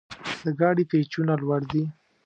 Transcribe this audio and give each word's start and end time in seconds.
د 0.43 0.45
ګاډي 0.59 0.83
پېچونه 0.91 1.33
لوړ 1.41 1.61
دي. 1.71 1.83